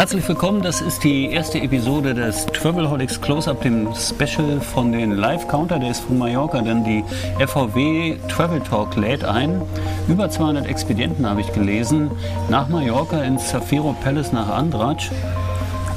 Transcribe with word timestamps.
Herzlich 0.00 0.26
willkommen, 0.26 0.62
das 0.62 0.80
ist 0.80 1.04
die 1.04 1.26
erste 1.26 1.60
Episode 1.60 2.14
des 2.14 2.46
Travelholics 2.46 3.20
Close-Up, 3.20 3.60
dem 3.60 3.86
Special 3.94 4.58
von 4.58 4.92
den 4.92 5.10
Live 5.12 5.46
Counter, 5.46 5.78
der 5.78 5.90
ist 5.90 6.00
von 6.00 6.16
Mallorca, 6.16 6.62
denn 6.62 6.82
die 6.84 7.04
FVW 7.38 8.16
Travel 8.26 8.60
Talk 8.60 8.96
lädt 8.96 9.24
ein. 9.24 9.60
Über 10.08 10.30
200 10.30 10.66
Expedienten 10.66 11.28
habe 11.28 11.42
ich 11.42 11.52
gelesen, 11.52 12.10
nach 12.48 12.68
Mallorca 12.68 13.22
ins 13.22 13.48
Zafiro 13.48 13.94
Palace 14.02 14.32
nach 14.32 14.48
Andratsch. 14.48 15.10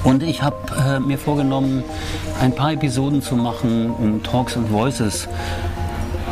Und 0.04 0.22
ich 0.22 0.42
habe 0.42 0.58
äh, 0.78 1.00
mir 1.00 1.18
vorgenommen, 1.18 1.82
ein 2.42 2.54
paar 2.54 2.74
Episoden 2.74 3.22
zu 3.22 3.38
machen, 3.38 3.90
um 3.90 4.22
Talks 4.22 4.58
and 4.58 4.70
Voices 4.70 5.30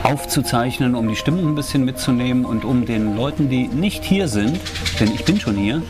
aufzuzeichnen, 0.04 0.94
um 0.94 1.08
die 1.08 1.16
Stimmen 1.16 1.48
ein 1.48 1.56
bisschen 1.56 1.86
mitzunehmen 1.86 2.44
und 2.44 2.66
um 2.66 2.86
den 2.86 3.16
Leuten, 3.16 3.48
die 3.48 3.70
nicht 3.70 4.04
hier 4.04 4.28
sind, 4.28 4.60
denn 5.00 5.14
ich 5.14 5.24
bin 5.24 5.40
schon 5.40 5.56
hier, 5.56 5.82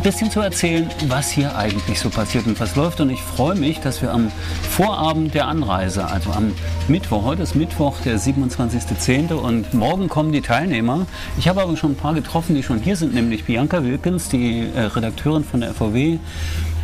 ein 0.00 0.02
bisschen 0.02 0.30
zu 0.30 0.40
erzählen, 0.40 0.88
was 1.08 1.30
hier 1.30 1.56
eigentlich 1.56 2.00
so 2.00 2.08
passiert 2.08 2.46
und 2.46 2.58
was 2.58 2.74
läuft. 2.74 3.02
Und 3.02 3.10
ich 3.10 3.20
freue 3.20 3.54
mich, 3.54 3.80
dass 3.80 4.00
wir 4.00 4.12
am 4.12 4.32
Vorabend 4.62 5.34
der 5.34 5.46
Anreise, 5.46 6.06
also 6.06 6.32
am 6.32 6.52
Mittwoch, 6.88 7.22
heute 7.24 7.42
ist 7.42 7.54
Mittwoch, 7.54 8.00
der 8.00 8.18
27.10. 8.18 9.34
und 9.34 9.74
morgen 9.74 10.08
kommen 10.08 10.32
die 10.32 10.40
Teilnehmer. 10.40 11.06
Ich 11.36 11.48
habe 11.48 11.60
aber 11.60 11.76
schon 11.76 11.92
ein 11.92 11.96
paar 11.96 12.14
getroffen, 12.14 12.54
die 12.54 12.62
schon 12.62 12.80
hier 12.80 12.96
sind, 12.96 13.12
nämlich 13.12 13.44
Bianca 13.44 13.84
Wilkins, 13.84 14.30
die 14.30 14.70
äh, 14.74 14.80
Redakteurin 14.80 15.44
von 15.44 15.60
der 15.60 15.74
FVW, 15.74 16.18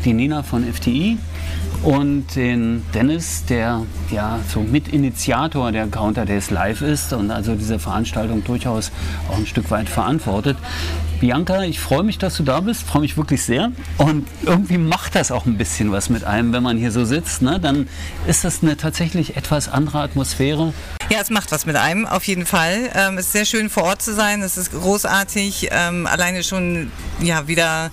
die 0.05 0.13
Nina 0.13 0.43
von 0.43 0.71
FTI 0.71 1.17
und 1.85 2.37
den 2.37 2.85
Dennis, 2.93 3.45
der 3.47 3.83
ja 4.11 4.41
so 4.49 4.61
Mitinitiator 4.61 5.73
der 5.73 5.87
Counter 5.87 6.27
Days 6.27 6.51
Live 6.51 6.83
ist 6.83 7.13
und 7.13 7.31
also 7.31 7.55
diese 7.55 7.79
Veranstaltung 7.79 8.45
durchaus 8.45 8.91
auch 9.31 9.39
ein 9.39 9.47
Stück 9.47 9.71
weit 9.71 9.89
verantwortet. 9.89 10.57
Bianca, 11.21 11.63
ich 11.63 11.81
freue 11.81 12.03
mich, 12.03 12.19
dass 12.19 12.37
du 12.37 12.43
da 12.43 12.61
bist, 12.61 12.83
freue 12.83 13.03
mich 13.03 13.17
wirklich 13.17 13.43
sehr. 13.43 13.73
Und 13.99 14.27
irgendwie 14.45 14.79
macht 14.79 15.15
das 15.15 15.31
auch 15.31 15.47
ein 15.47 15.57
bisschen 15.57 15.93
was 15.93 16.11
mit 16.11 16.25
einem, 16.25 16.53
wenn 16.53 16.63
man 16.63 16.77
hier 16.77 16.93
so 16.93 17.05
sitzt. 17.05 17.43
Ne? 17.43 17.59
Dann 17.59 17.89
ist 18.27 18.45
das 18.45 18.63
eine 18.63 18.77
tatsächlich 18.77 19.37
etwas 19.37 19.69
andere 19.69 20.01
Atmosphäre. 20.01 20.73
Ja, 21.11 21.21
es 21.21 21.31
macht 21.31 21.53
was 21.53 21.67
mit 21.67 21.77
einem, 21.77 22.05
auf 22.05 22.25
jeden 22.25 22.47
Fall. 22.47 22.91
Ähm, 22.95 23.17
es 23.17 23.27
ist 23.27 23.33
sehr 23.33 23.45
schön 23.45 23.71
vor 23.71 23.85
Ort 23.85 24.03
zu 24.03 24.13
sein, 24.13 24.43
es 24.43 24.57
ist 24.57 24.73
großartig. 24.73 25.69
Ähm, 25.71 26.07
alleine 26.07 26.43
schon 26.43 26.91
ja, 27.21 27.47
wieder 27.49 27.91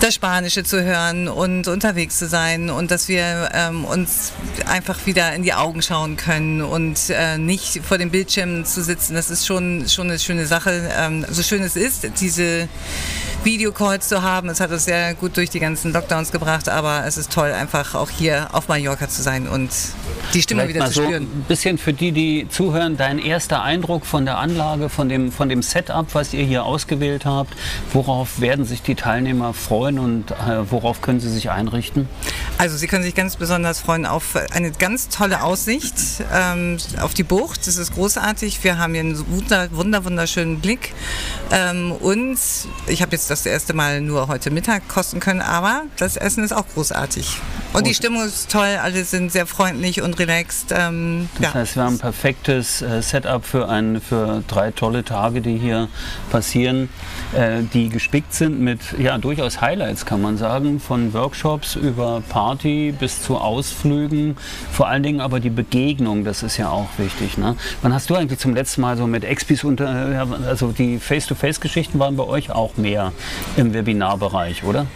das 0.00 0.14
Spanische 0.14 0.62
zu 0.62 0.82
hören 0.84 1.28
und 1.28 1.68
unterwegs 1.68 2.18
zu 2.18 2.28
sein 2.28 2.70
und 2.70 2.90
dass 2.90 3.08
wir 3.08 3.50
ähm, 3.54 3.84
uns 3.84 4.32
einfach 4.66 5.06
wieder 5.06 5.32
in 5.34 5.42
die 5.42 5.54
Augen 5.54 5.80
schauen 5.80 6.16
können 6.16 6.60
und 6.60 6.98
äh, 7.10 7.38
nicht 7.38 7.80
vor 7.82 7.96
dem 7.98 8.10
Bildschirm 8.10 8.64
zu 8.64 8.82
sitzen. 8.82 9.14
Das 9.14 9.30
ist 9.30 9.46
schon, 9.46 9.88
schon 9.88 10.08
eine 10.08 10.18
schöne 10.18 10.46
Sache. 10.46 10.90
Ähm, 10.96 11.24
so 11.30 11.42
schön 11.42 11.62
es 11.62 11.76
ist, 11.76 12.06
diese 12.20 12.68
Videocalls 13.42 14.08
zu 14.08 14.22
haben. 14.22 14.48
Es 14.48 14.60
hat 14.60 14.70
uns 14.70 14.84
sehr 14.84 15.14
gut 15.14 15.36
durch 15.36 15.50
die 15.50 15.60
ganzen 15.60 15.92
Lockdowns 15.92 16.30
gebracht, 16.30 16.68
aber 16.68 17.04
es 17.06 17.16
ist 17.16 17.32
toll, 17.32 17.52
einfach 17.52 17.94
auch 17.94 18.10
hier 18.10 18.48
auf 18.52 18.68
Mallorca 18.68 19.08
zu 19.08 19.22
sein 19.22 19.48
und 19.48 19.70
die 20.34 20.42
Stimme 20.42 20.62
Vielleicht 20.62 20.76
wieder 20.76 20.86
zu 20.86 20.94
so 20.94 21.04
spüren. 21.04 21.22
ein 21.22 21.44
bisschen 21.48 21.78
für 21.78 21.92
die, 21.92 22.12
die 22.12 22.48
zuhören, 22.50 22.96
dein 22.96 23.18
erster 23.18 23.62
Eindruck 23.62 24.04
von 24.04 24.24
der 24.24 24.38
Anlage, 24.38 24.88
von 24.88 25.08
dem, 25.08 25.30
von 25.30 25.48
dem 25.48 25.62
Setup, 25.62 26.06
was 26.14 26.34
ihr 26.34 26.44
hier 26.44 26.64
ausgewählt 26.64 27.24
habt. 27.24 27.54
Worauf 27.92 28.40
werden 28.40 28.64
sich 28.64 28.82
die 28.82 28.96
Teilnehmer 28.96 29.54
freuen 29.54 29.85
und 29.98 30.30
äh, 30.32 30.70
worauf 30.70 31.00
können 31.00 31.20
sie 31.20 31.30
sich 31.30 31.50
einrichten? 31.50 32.08
Also 32.58 32.76
Sie 32.76 32.86
können 32.86 33.02
sich 33.02 33.14
ganz 33.14 33.36
besonders 33.36 33.80
freuen 33.80 34.06
auf 34.06 34.34
eine 34.52 34.70
ganz 34.70 35.08
tolle 35.08 35.42
Aussicht 35.42 35.94
ähm, 36.32 36.78
auf 37.00 37.14
die 37.14 37.22
Bucht. 37.22 37.66
Das 37.66 37.76
ist 37.76 37.94
großartig. 37.94 38.62
Wir 38.64 38.78
haben 38.78 38.92
hier 38.92 39.00
einen 39.00 39.18
wunder, 39.28 39.68
wunder 39.72 40.04
wunderschönen 40.04 40.60
Blick. 40.60 40.94
Ähm, 41.52 41.92
und 41.92 42.38
ich 42.86 43.02
habe 43.02 43.12
jetzt 43.12 43.30
das 43.30 43.46
erste 43.46 43.74
Mal 43.74 44.00
nur 44.00 44.28
heute 44.28 44.50
Mittag 44.50 44.88
kosten 44.88 45.20
können, 45.20 45.40
aber 45.40 45.82
das 45.98 46.16
Essen 46.16 46.44
ist 46.44 46.52
auch 46.52 46.66
großartig. 46.74 47.38
Und 47.72 47.86
die 47.86 47.94
Stimmung 47.94 48.24
ist 48.24 48.50
toll. 48.50 48.78
Alle 48.82 49.04
sind 49.04 49.30
sehr 49.30 49.46
freundlich 49.46 50.00
und 50.00 50.18
relaxed. 50.18 50.72
Ähm, 50.74 51.28
Das 51.40 51.54
heißt, 51.54 51.76
wir 51.76 51.82
haben 51.84 51.94
ein 51.96 51.98
perfektes 51.98 52.80
äh, 52.80 53.02
Setup 53.02 53.44
für, 53.44 53.68
ein, 53.68 54.00
für 54.00 54.42
drei 54.48 54.70
tolle 54.70 55.04
Tage, 55.04 55.42
die 55.42 55.58
hier 55.58 55.88
passieren, 56.30 56.88
äh, 57.34 57.62
die 57.74 57.90
gespickt 57.90 58.32
sind 58.32 58.60
mit 58.60 58.80
ja, 58.98 59.18
durchaus 59.18 59.60
Highlights, 59.76 60.06
kann 60.06 60.22
man 60.22 60.38
sagen, 60.38 60.80
von 60.80 61.12
Workshops 61.12 61.76
über 61.76 62.22
Party 62.30 62.94
bis 62.98 63.20
zu 63.20 63.36
Ausflügen. 63.36 64.38
Vor 64.72 64.88
allen 64.88 65.02
Dingen 65.02 65.20
aber 65.20 65.38
die 65.38 65.50
Begegnung, 65.50 66.24
das 66.24 66.42
ist 66.42 66.56
ja 66.56 66.70
auch 66.70 66.88
wichtig. 66.96 67.36
Ne? 67.36 67.56
Wann 67.82 67.92
hast 67.92 68.08
du 68.08 68.14
eigentlich 68.14 68.38
zum 68.38 68.54
letzten 68.54 68.80
Mal 68.80 68.96
so 68.96 69.06
mit 69.06 69.22
Expis 69.22 69.64
unter, 69.64 70.12
ja, 70.12 70.26
also 70.46 70.72
die 70.72 70.98
Face-to-Face-Geschichten 70.98 71.98
waren 71.98 72.16
bei 72.16 72.24
euch 72.24 72.50
auch 72.50 72.78
mehr 72.78 73.12
im 73.58 73.74
Webinarbereich, 73.74 74.64
oder? 74.64 74.86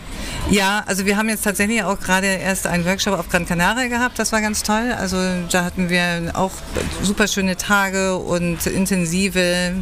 Ja, 0.51 0.83
also 0.87 1.07
wir 1.07 1.17
haben 1.17 1.29
jetzt 1.29 1.45
tatsächlich 1.45 1.83
auch 1.85 2.01
gerade 2.01 2.27
erst 2.27 2.67
einen 2.67 2.85
Workshop 2.85 3.19
auf 3.19 3.29
Gran 3.29 3.47
Canaria 3.47 3.87
gehabt. 3.87 4.19
Das 4.19 4.33
war 4.33 4.41
ganz 4.41 4.63
toll. 4.63 4.93
Also 4.99 5.17
da 5.51 5.65
hatten 5.65 5.89
wir 5.91 6.33
auch 6.35 6.51
super 7.03 7.29
schöne 7.29 7.57
Tage 7.57 8.17
und 8.17 8.67
intensive 8.67 9.75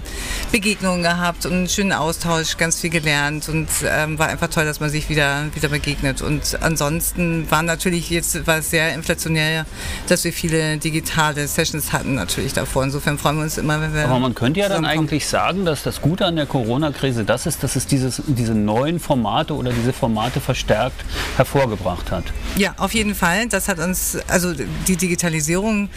Begegnungen 0.52 1.02
gehabt 1.02 1.46
und 1.46 1.52
einen 1.52 1.68
schönen 1.68 1.92
Austausch, 1.92 2.56
ganz 2.58 2.80
viel 2.80 2.90
gelernt 2.90 3.48
und 3.48 3.68
ähm, 3.84 4.18
war 4.18 4.28
einfach 4.28 4.48
toll, 4.48 4.64
dass 4.64 4.80
man 4.80 4.90
sich 4.90 5.08
wieder, 5.08 5.46
wieder 5.54 5.68
begegnet. 5.68 6.20
Und 6.20 6.58
ansonsten 6.60 7.50
war 7.50 7.62
natürlich 7.62 8.10
jetzt 8.10 8.46
war 8.46 8.58
es 8.58 8.70
sehr 8.70 8.92
inflationär, 8.94 9.64
dass 10.08 10.24
wir 10.24 10.32
viele 10.32 10.76
digitale 10.76 11.46
Sessions 11.46 11.92
hatten 11.92 12.14
natürlich 12.14 12.52
davor. 12.52 12.84
Insofern 12.84 13.18
freuen 13.18 13.36
wir 13.36 13.44
uns 13.44 13.56
immer, 13.58 13.80
wenn 13.80 13.94
wir. 13.94 14.04
Aber 14.04 14.18
man 14.18 14.34
könnte 14.34 14.60
ja 14.60 14.68
dann 14.68 14.84
eigentlich 14.84 15.26
sagen, 15.26 15.64
dass 15.64 15.82
das 15.82 16.02
Gute 16.02 16.26
an 16.26 16.36
der 16.36 16.46
Corona-Krise 16.46 17.24
das 17.24 17.46
ist, 17.46 17.62
dass 17.62 17.76
es 17.76 17.86
dieses, 17.86 18.22
diese 18.26 18.54
neuen 18.54 19.00
Formate 19.00 19.54
oder 19.54 19.72
diese 19.72 19.92
Formate 19.92 20.27
verstärkt 20.32 21.04
hervorgebracht 21.36 22.10
hat. 22.10 22.24
Ja, 22.56 22.74
auf 22.78 22.94
jeden 22.94 23.14
Fall. 23.14 23.48
Das 23.48 23.68
hat 23.68 23.78
uns, 23.78 24.18
also 24.28 24.52
die 24.86 24.96
Digitalisierung 24.96 25.88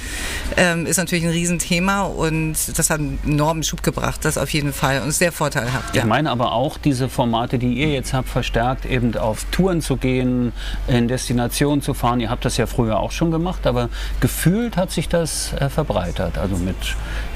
ähm, 0.58 0.86
ist 0.86 0.97
natürlich 0.97 1.24
ein 1.25 1.31
Riesenthema 1.31 2.03
und 2.03 2.56
das 2.78 2.90
hat 2.90 3.00
einen 3.00 3.19
enormen 3.25 3.64
Schub 3.64 3.84
gebracht, 3.84 4.24
das 4.24 4.38
auf 4.38 4.50
jeden 4.52 4.74
Fall 4.74 5.02
und 5.02 5.09
ist 5.09 5.19
sehr 5.19 5.31
vorteilhaft. 5.31 5.96
Ich 5.96 6.03
meine 6.03 6.30
aber 6.31 6.52
auch 6.53 6.78
diese 6.78 7.09
Formate, 7.09 7.58
die 7.59 7.74
ihr 7.74 7.90
jetzt 7.90 8.14
habt, 8.14 8.30
verstärkt 8.30 8.86
eben 8.86 9.16
auf 9.18 9.46
Touren 9.52 9.81
zu 9.81 9.97
gehen, 9.97 10.53
in 10.88 11.08
Destinationen 11.08 11.81
zu 11.81 11.94
fahren. 11.94 12.19
Ihr 12.19 12.30
habt 12.30 12.46
das 12.46 12.58
ja 12.58 12.66
früher 12.68 13.00
auch 13.00 13.12
schon 13.12 13.31
gemacht, 13.31 13.66
aber 13.68 13.90
gefühlt 14.19 14.78
hat 14.78 14.92
sich 14.92 15.09
das 15.09 15.53
äh, 15.53 15.69
verbreitert. 15.69 16.38
Also 16.38 16.56
mit, 16.58 16.75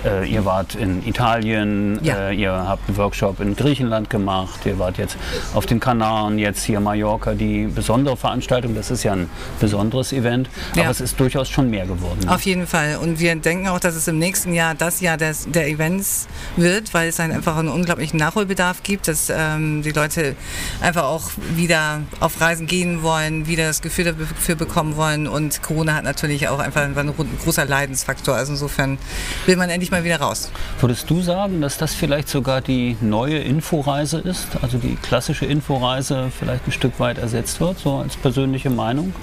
äh, 0.05 0.27
ihr 0.29 0.45
wart 0.45 0.75
in 0.75 1.05
Italien, 1.05 1.99
Ja. 2.03 2.29
äh, 2.29 2.35
ihr 2.35 2.51
habt 2.51 2.87
einen 2.87 2.97
Workshop 2.97 3.39
in 3.39 3.55
Griechenland 3.55 4.09
gemacht, 4.09 4.65
ihr 4.65 4.79
wart 4.79 4.97
jetzt 4.97 5.17
auf 5.53 5.65
den 5.65 5.79
Kanaren, 5.79 6.37
jetzt 6.37 6.63
hier 6.63 6.79
Mallorca, 6.85 7.33
die 7.33 7.65
besondere 7.65 8.15
Veranstaltung. 8.15 8.75
Das 8.75 8.91
ist 8.91 9.03
ja 9.03 9.11
ein 9.13 9.29
besonderes 9.59 10.13
Event, 10.13 10.49
Ja. 10.75 10.83
aber 10.83 10.91
es 10.91 11.01
ist 11.01 11.19
durchaus 11.19 11.49
schon 11.49 11.69
mehr 11.69 11.85
geworden. 11.85 12.29
Auf 12.29 12.43
jeden 12.43 12.67
Fall. 12.67 12.97
Und 13.01 13.19
wir 13.19 13.35
denken 13.35 13.67
auch, 13.67 13.79
dass 13.79 13.95
es 13.95 14.07
im 14.07 14.19
nächsten 14.19 14.53
Jahr 14.53 14.75
das 14.75 15.01
Jahr 15.01 15.17
des, 15.17 15.47
der 15.49 15.67
Events 15.67 16.27
wird, 16.55 16.93
weil 16.93 17.09
es 17.09 17.19
einfach 17.19 17.57
einen 17.57 17.69
unglaublichen 17.69 18.17
Nachholbedarf 18.19 18.83
gibt, 18.83 19.07
dass 19.07 19.29
ähm, 19.29 19.81
die 19.81 19.91
Leute 19.91 20.35
einfach 20.79 21.03
auch 21.03 21.31
wieder 21.55 22.01
auf 22.19 22.39
Reisen 22.39 22.67
gehen 22.67 23.01
wollen, 23.03 23.47
wieder 23.47 23.65
das 23.67 23.81
Gefühl 23.81 24.05
dafür 24.05 24.55
bekommen 24.55 24.95
wollen. 24.95 25.27
Und 25.27 25.61
Corona 25.63 25.95
hat 25.95 26.03
natürlich 26.03 26.47
auch 26.47 26.59
einfach 26.59 26.83
ein 26.83 27.13
großer 27.43 27.65
Leidensfaktor. 27.65 28.35
Also 28.35 28.53
insofern 28.53 28.99
will 29.47 29.55
man 29.55 29.69
endlich 29.69 29.89
mal 29.91 30.03
wieder 30.03 30.19
raus. 30.21 30.51
Würdest 30.79 31.09
du 31.09 31.21
sagen, 31.21 31.61
dass 31.61 31.77
das 31.77 31.95
vielleicht 31.95 32.29
sogar 32.29 32.61
die 32.61 32.95
neue 33.01 33.39
Inforeise 33.39 34.19
ist? 34.19 34.47
Also 34.61 34.77
die 34.77 34.95
klassische 34.95 35.45
Inforeise 35.45 36.31
vielleicht 36.37 36.64
ein 36.67 36.71
Stück 36.71 36.99
weit 36.99 37.17
ersetzt 37.17 37.59
wird, 37.59 37.79
so 37.79 37.97
als 37.97 38.17
persönliche 38.17 38.69
Meinung? 38.69 39.13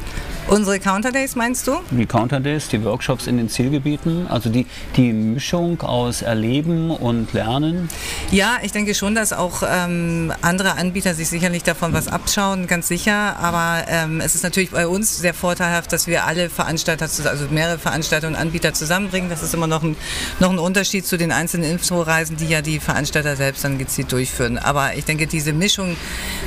Unsere 0.49 0.81
Counter 0.81 1.12
Days 1.12 1.35
meinst 1.35 1.67
du? 1.67 1.79
Die 1.91 2.05
Counter 2.05 2.41
Days, 2.41 2.69
die 2.69 2.85
Workshops 2.85 3.27
in 3.27 3.37
den 3.39 3.49
Zielgebieten, 3.49 4.27
also 4.29 4.50
die, 4.50 4.67
die 4.97 5.12
Mischung 5.12 5.81
aus 5.81 6.21
Erleben 6.21 6.91
und 6.91 7.33
Lernen. 7.33 7.89
Ja, 8.31 8.59
ich 8.62 8.73
denke 8.73 8.94
schon, 8.94 9.15
dass 9.15 9.33
auch 9.33 9.62
ähm, 9.67 10.33
andere 10.43 10.77
Anbieter 10.77 11.15
sich 11.15 11.29
sicherlich 11.29 11.62
davon 11.62 11.93
was 11.93 12.09
abschauen, 12.09 12.67
ganz 12.67 12.89
sicher. 12.89 13.37
Aber 13.39 13.85
ähm, 13.89 14.21
es 14.21 14.35
ist 14.35 14.43
natürlich 14.43 14.71
bei 14.71 14.87
uns 14.87 15.19
sehr 15.19 15.33
vorteilhaft, 15.33 15.93
dass 15.93 16.06
wir 16.06 16.25
alle 16.25 16.50
Veranstalter, 16.50 17.05
also 17.05 17.47
mehrere 17.50 17.79
Veranstalter 17.79 18.27
und 18.27 18.35
Anbieter 18.35 18.75
zusammenbringen. 18.75 19.31
Das 19.31 19.43
ist 19.43 19.55
immer 19.55 19.67
noch 19.67 19.83
ein, 19.83 19.97
noch 20.41 20.50
ein 20.50 20.59
Unterschied 20.59 21.06
zu 21.06 21.17
den 21.17 21.33
einzelnen 21.33 21.71
Inforeisen, 21.71 22.37
die 22.37 22.49
ja 22.49 22.61
die 22.61 22.81
Veranstalter 22.81 23.37
selbst 23.37 23.65
dann 23.65 23.79
gezielt 23.79 24.12
durchführen. 24.12 24.59
Aber 24.59 24.97
ich 24.97 25.05
denke, 25.05 25.27
diese 25.27 25.53
Mischung, 25.53 25.97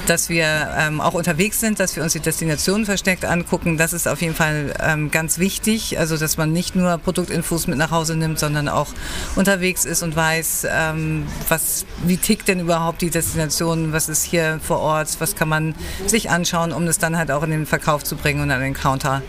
dass 0.06 0.30
wir 0.30 0.76
ähm, 0.78 1.02
auch 1.02 1.14
unterwegs 1.14 1.60
sind, 1.60 1.80
dass 1.80 1.96
wir 1.96 2.04
uns 2.04 2.14
die 2.14 2.20
Destinationen 2.20 2.86
versteckt 2.86 3.26
angucken, 3.26 3.78
das 3.86 3.94
ist 3.94 4.08
auf 4.08 4.20
jeden 4.24 4.34
Fall 4.34 4.74
ähm, 4.80 5.12
ganz 5.12 5.38
wichtig. 5.38 6.00
Also, 6.00 6.18
dass 6.18 6.38
man 6.38 6.52
nicht 6.52 6.76
nur 6.76 6.98
Produktinfos 6.98 7.68
mit 7.68 7.78
nach 7.78 7.92
Hause 7.92 8.16
nimmt, 8.16 8.40
sondern 8.40 8.68
auch 8.68 8.88
unterwegs 9.36 9.86
ist 9.86 10.02
und 10.02 10.16
weiß, 10.16 10.66
ähm, 10.72 11.28
was, 11.50 11.86
wie 12.04 12.18
tickt 12.18 12.48
denn 12.48 12.60
überhaupt 12.60 13.04
die 13.04 13.12
Destination, 13.12 13.94
was 13.94 14.10
ist 14.10 14.24
hier 14.24 14.60
vor 14.64 14.80
Ort, 14.80 15.18
was 15.20 15.36
kann 15.36 15.50
man 15.50 15.76
sich 16.08 16.32
anschauen, 16.32 16.74
um 16.74 16.88
das 16.88 16.98
dann 16.98 17.16
halt 17.16 17.30
auch 17.30 17.44
in 17.44 17.52
den 17.52 17.68
Verkauf 17.68 18.04
zu 18.04 18.16
bringen 18.16 18.42
und 18.42 18.50
an 18.50 18.62
den 18.62 18.74
Counter 18.74 19.22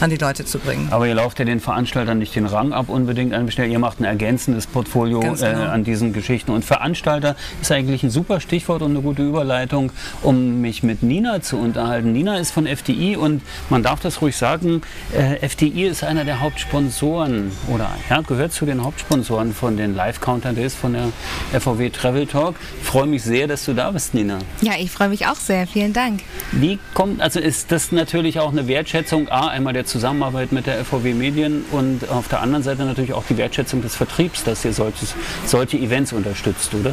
an 0.00 0.10
die 0.10 0.16
Leute 0.16 0.44
zu 0.44 0.58
bringen. 0.58 0.88
Aber 0.90 1.06
ihr 1.06 1.14
lauft 1.14 1.38
ja 1.38 1.44
den 1.44 1.60
Veranstaltern 1.60 2.18
nicht 2.18 2.34
den 2.34 2.46
Rang 2.46 2.72
ab 2.72 2.88
unbedingt 2.88 3.32
an 3.32 3.48
Ihr 3.52 3.78
macht 3.78 4.00
ein 4.00 4.04
ergänzendes 4.04 4.66
Portfolio 4.66 5.20
genau. 5.20 5.40
äh, 5.40 5.54
an 5.54 5.84
diesen 5.84 6.12
Geschichten. 6.12 6.50
Und 6.50 6.64
Veranstalter 6.64 7.36
ist 7.60 7.70
eigentlich 7.70 8.02
ein 8.02 8.10
super 8.10 8.40
Stichwort 8.40 8.82
und 8.82 8.92
eine 8.92 9.02
gute 9.02 9.22
Überleitung, 9.22 9.92
um 10.22 10.60
mich 10.60 10.82
mit 10.82 11.04
Nina 11.04 11.40
zu 11.40 11.56
unterhalten. 11.56 12.12
Nina 12.12 12.38
ist 12.38 12.50
von 12.50 12.66
FDI 12.66 13.16
und 13.16 13.42
man 13.70 13.82
darf 13.82 13.91
das 14.00 14.20
ruhig 14.22 14.36
sagen, 14.36 14.82
äh, 15.12 15.46
FDI 15.46 15.84
ist 15.84 16.04
einer 16.04 16.24
der 16.24 16.40
Hauptsponsoren 16.40 17.52
oder 17.68 17.90
ja, 18.08 18.20
gehört 18.20 18.52
zu 18.52 18.66
den 18.66 18.84
Hauptsponsoren 18.84 19.52
von 19.52 19.76
den 19.76 19.94
Live-Counter 19.94 20.52
Days 20.52 20.74
von 20.74 20.92
der 20.94 21.08
FVW 21.58 21.90
Travel 21.90 22.26
Talk. 22.26 22.56
Ich 22.80 22.86
freue 22.86 23.06
mich 23.06 23.22
sehr, 23.22 23.46
dass 23.46 23.64
du 23.64 23.74
da 23.74 23.90
bist, 23.90 24.14
Nina. 24.14 24.38
Ja, 24.60 24.72
ich 24.78 24.90
freue 24.90 25.08
mich 25.08 25.26
auch 25.26 25.36
sehr. 25.36 25.66
Vielen 25.66 25.92
Dank. 25.92 26.20
Wie 26.52 26.78
kommt, 26.94 27.20
also 27.20 27.40
ist 27.40 27.72
das 27.72 27.92
natürlich 27.92 28.38
auch 28.40 28.52
eine 28.52 28.66
Wertschätzung, 28.68 29.28
A, 29.28 29.48
einmal 29.48 29.72
der 29.72 29.84
Zusammenarbeit 29.84 30.52
mit 30.52 30.66
der 30.66 30.84
FVW 30.84 31.14
Medien 31.14 31.64
und 31.70 32.08
auf 32.08 32.28
der 32.28 32.40
anderen 32.40 32.62
Seite 32.62 32.84
natürlich 32.84 33.12
auch 33.12 33.24
die 33.28 33.36
Wertschätzung 33.36 33.82
des 33.82 33.96
Vertriebs, 33.96 34.44
dass 34.44 34.64
ihr 34.64 34.72
solches, 34.72 35.14
solche 35.46 35.76
Events 35.78 36.12
unterstützt, 36.12 36.74
oder? 36.74 36.92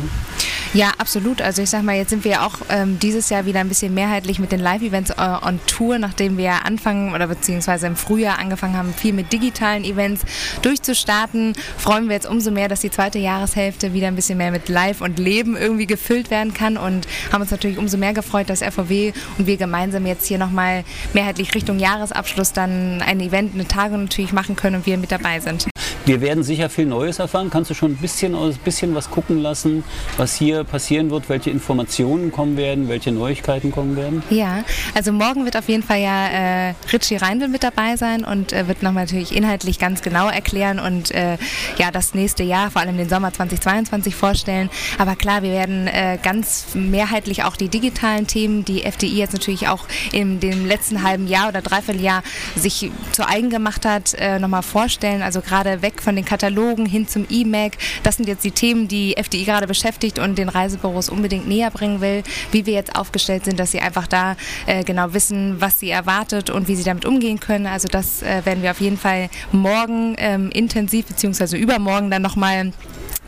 Ja, 0.74 0.92
absolut. 0.98 1.42
Also 1.42 1.62
ich 1.62 1.70
sag 1.70 1.84
mal, 1.84 1.96
jetzt 1.96 2.10
sind 2.10 2.24
wir 2.24 2.32
ja 2.32 2.46
auch 2.46 2.58
ähm, 2.70 3.00
dieses 3.00 3.30
Jahr 3.30 3.46
wieder 3.46 3.60
ein 3.60 3.70
bisschen 3.70 3.94
mehrheitlich 3.94 4.40
mit 4.40 4.52
den 4.52 4.60
Live-Events 4.60 5.12
äh, 5.12 5.48
on 5.48 5.60
Tour, 5.66 5.98
nachdem 6.00 6.38
wir 6.38 6.66
anfangen 6.66 6.89
oder 7.14 7.28
beziehungsweise 7.28 7.88
im 7.88 7.96
Frühjahr 7.96 8.40
angefangen 8.40 8.76
haben, 8.76 8.94
viel 8.94 9.14
mit 9.14 9.32
digitalen 9.32 9.84
Events 9.84 10.22
durchzustarten. 10.62 11.54
Freuen 11.78 12.08
wir 12.08 12.16
jetzt 12.16 12.28
umso 12.28 12.52
mehr, 12.52 12.68
dass 12.68 12.82
die 12.82 12.92
zweite 12.92 13.20
Jahreshälfte 13.20 13.94
wieder 13.94 14.08
ein 14.08 14.16
bisschen 14.16 14.38
mehr 14.38 14.52
mit 14.52 14.70
Live 14.70 15.02
und 15.02 15.20
Leben 15.20 15.56
irgendwie 15.56 15.86
gefüllt 15.86 16.32
werden 16.32 16.54
kann 16.54 16.78
und 16.78 17.08
haben 17.32 17.42
uns 17.42 17.52
natürlich 17.52 17.78
umso 17.78 17.98
mehr 17.98 18.14
gefreut, 18.14 18.50
dass 18.50 18.62
FVW 18.62 19.14
und 19.38 19.48
wir 19.48 19.58
gemeinsam 19.58 20.06
jetzt 20.06 20.26
hier 20.26 20.38
nochmal 20.38 20.84
mehrheitlich 21.14 21.54
Richtung 21.56 21.80
Jahresabschluss 21.80 22.54
dann 22.54 23.02
ein 23.02 23.20
Event, 23.20 23.54
eine 23.54 23.68
Tagung 23.68 24.04
natürlich 24.04 24.34
machen 24.34 24.56
können 24.56 24.78
und 24.78 24.86
wir 24.86 24.98
mit 24.98 25.12
dabei 25.12 25.40
sind. 25.40 25.70
Wir 26.10 26.22
werden 26.22 26.44
sicher 26.44 26.72
viel 26.72 26.88
Neues 26.88 27.20
erfahren. 27.20 27.52
Kannst 27.52 27.70
du 27.70 27.76
schon 27.76 27.92
ein 27.92 27.98
bisschen, 27.98 28.34
ein 28.34 28.58
bisschen 28.66 28.96
was 28.96 29.12
gucken 29.12 29.44
lassen, 29.44 29.84
was 30.18 30.34
hier 30.34 30.64
passieren 30.64 31.12
wird, 31.12 31.30
welche 31.30 31.52
Informationen 31.52 32.32
kommen 32.32 32.58
werden, 32.58 32.90
welche 32.90 33.12
Neuigkeiten 33.12 33.72
kommen 33.72 33.96
werden? 33.96 34.24
Ja, 34.32 34.64
also 34.96 35.12
morgen 35.12 35.46
wird 35.46 35.56
auf 35.56 35.70
jeden 35.70 35.84
Fall 35.84 36.00
ja 36.00 36.70
äh, 36.70 36.74
Richie 36.92 37.18
Reindl 37.18 37.48
mit 37.48 37.62
dabei 37.62 37.96
sein 37.96 38.26
und 38.26 38.54
äh, 38.54 38.68
wird 38.68 38.82
nochmal 38.82 39.04
natürlich 39.04 39.36
inhaltlich 39.36 39.78
ganz 39.78 40.02
genau 40.02 40.30
erklären 40.30 40.80
und 40.80 41.12
äh, 41.12 41.38
ja 41.78 41.92
das 41.92 42.16
nächste 42.16 42.42
Jahr, 42.42 42.72
vor 42.72 42.82
allem 42.82 42.98
den 42.98 43.08
Sommer 43.08 43.32
2022 43.32 44.16
vorstellen. 44.16 44.72
Aber 44.98 45.16
klar, 45.16 45.44
wir 45.44 45.52
werden 45.52 45.86
äh, 45.86 46.18
ganz 46.24 46.70
mehrheitlich 46.74 47.44
auch 47.44 47.56
die 47.56 47.70
digitalen 47.70 48.26
Themen, 48.26 48.66
die 48.66 48.82
FDI 48.82 49.20
jetzt 49.20 49.34
natürlich 49.34 49.68
auch 49.68 49.86
in 50.12 50.40
dem 50.40 50.66
letzten 50.66 51.04
halben 51.04 51.28
Jahr 51.28 51.50
oder 51.50 51.62
Dreivierteljahr 51.62 52.24
sich 52.56 52.90
zu 53.12 53.28
eigen 53.28 53.52
gemacht 53.52 53.86
hat, 53.86 54.16
äh, 54.16 54.40
nochmal 54.40 54.64
vorstellen. 54.64 55.22
Also 55.22 55.42
gerade 55.42 55.84
von 56.02 56.16
den 56.16 56.26
Katalogen 56.26 56.86
hin 56.86 57.08
zum 57.08 57.26
E-Mac. 57.30 57.74
Das 58.04 58.18
sind 58.18 58.28
jetzt 58.28 58.44
die 58.44 58.52
Themen, 58.52 58.88
die 58.88 59.18
FDI 59.18 59.44
gerade 59.44 59.68
beschäftigt 59.68 60.20
und 60.20 60.38
den 60.38 60.50
Reisebüros 60.50 61.10
unbedingt 61.10 61.48
näher 61.48 61.72
bringen 61.72 62.02
will, 62.02 62.24
wie 62.52 62.66
wir 62.66 62.74
jetzt 62.74 62.96
aufgestellt 62.96 63.46
sind, 63.46 63.60
dass 63.60 63.72
sie 63.72 63.82
einfach 63.82 64.08
da 64.08 64.36
äh, 64.66 64.84
genau 64.84 65.14
wissen, 65.14 65.60
was 65.60 65.80
sie 65.80 65.90
erwartet 65.90 66.50
und 66.50 66.68
wie 66.68 66.76
sie 66.76 66.84
damit 66.84 67.06
umgehen 67.06 67.40
können. 67.40 67.68
Also 67.68 67.88
das 67.88 68.22
äh, 68.22 68.46
werden 68.46 68.64
wir 68.64 68.72
auf 68.72 68.82
jeden 68.82 68.98
Fall 68.98 69.30
morgen 69.52 70.16
ähm, 70.18 70.50
intensiv 70.52 71.06
beziehungsweise 71.06 71.58
übermorgen 71.58 72.12
dann 72.12 72.22
nochmal 72.22 72.72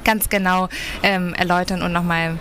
ganz 0.03 0.29
genau 0.29 0.69
ähm, 1.03 1.33
erläutern 1.33 1.81
und 1.81 1.91
nochmal 1.91 2.38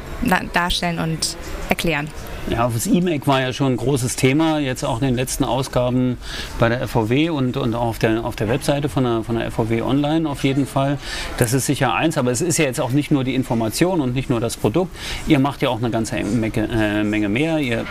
darstellen 0.52 0.98
und 0.98 1.36
erklären. 1.68 2.08
Ja, 2.48 2.68
das 2.68 2.86
E-Mac 2.86 3.26
war 3.26 3.40
ja 3.40 3.52
schon 3.52 3.74
ein 3.74 3.76
großes 3.76 4.16
Thema, 4.16 4.58
jetzt 4.58 4.84
auch 4.84 5.00
in 5.00 5.06
den 5.06 5.14
letzten 5.14 5.44
Ausgaben 5.44 6.18
bei 6.58 6.68
der 6.68 6.86
FVW 6.88 7.30
und, 7.30 7.56
und 7.56 7.74
auch 7.74 7.88
auf 7.88 7.98
der, 7.98 8.24
auf 8.24 8.36
der 8.36 8.48
Webseite 8.48 8.88
von 8.88 9.04
der, 9.04 9.22
von 9.22 9.38
der 9.38 9.50
FVW 9.50 9.82
Online 9.82 10.28
auf 10.28 10.42
jeden 10.42 10.66
Fall. 10.66 10.98
Das 11.38 11.52
ist 11.52 11.66
sicher 11.66 11.94
eins, 11.94 12.18
aber 12.18 12.30
es 12.30 12.40
ist 12.40 12.58
ja 12.58 12.64
jetzt 12.64 12.80
auch 12.80 12.90
nicht 12.90 13.10
nur 13.10 13.24
die 13.24 13.34
Information 13.34 14.00
und 14.00 14.14
nicht 14.14 14.30
nur 14.30 14.40
das 14.40 14.56
Produkt. 14.56 14.94
Ihr 15.26 15.38
macht 15.38 15.62
ja 15.62 15.68
auch 15.68 15.78
eine 15.78 15.90
ganze 15.90 16.16
Menge, 16.22 16.68
äh, 16.72 17.04
Menge 17.04 17.28
mehr. 17.28 17.58
Ihr, 17.58 17.84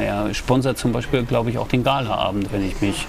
ihr 0.00 0.34
sponsert 0.34 0.78
zum 0.78 0.92
Beispiel, 0.92 1.24
glaube 1.24 1.50
ich, 1.50 1.58
auch 1.58 1.68
den 1.68 1.84
Galaabend, 1.84 2.52
wenn 2.52 2.66
ich 2.66 2.80
mich 2.80 3.06